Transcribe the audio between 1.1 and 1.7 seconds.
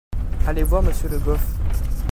Goff.